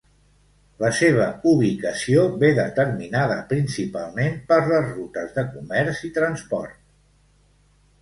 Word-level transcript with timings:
La 0.83 0.89
seva 0.99 1.27
ubicació 1.51 2.23
ve 2.45 2.49
determinada 2.61 3.37
principalment 3.53 4.41
per 4.51 4.61
les 4.75 4.91
rutes 4.97 5.39
de 5.41 5.49
comerç 5.55 6.05
i 6.13 6.15
transport. 6.21 6.79